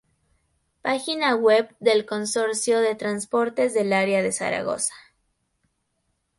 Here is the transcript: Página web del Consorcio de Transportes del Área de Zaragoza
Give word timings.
Página 0.81 1.35
web 1.35 1.75
del 1.79 2.07
Consorcio 2.07 2.79
de 2.81 2.95
Transportes 2.95 3.75
del 3.75 3.93
Área 3.93 4.23
de 4.23 4.31
Zaragoza 4.31 4.95